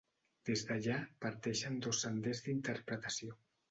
Des 0.49 0.63
d'allà, 0.69 0.95
parteixen 1.27 1.79
dos 1.87 2.05
senders 2.09 2.45
d'interpretació. 2.51 3.43